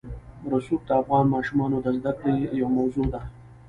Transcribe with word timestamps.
رسوب 0.51 0.81
د 0.87 0.89
افغان 1.01 1.25
ماشومانو 1.35 1.77
د 1.81 1.87
زده 1.97 2.11
کړې 2.21 2.35
یوه 2.59 2.71
موضوع 2.77 3.07
ده. 3.13 3.21